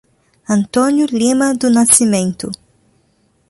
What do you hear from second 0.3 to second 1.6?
Antônio Lima